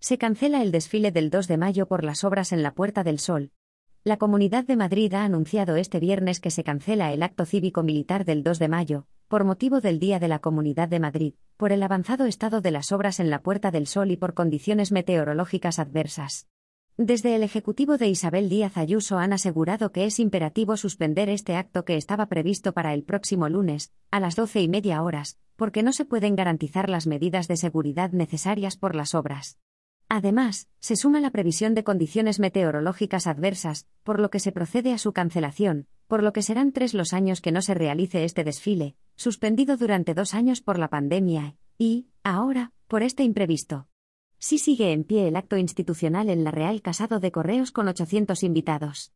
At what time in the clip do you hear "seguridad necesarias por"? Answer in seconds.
27.56-28.94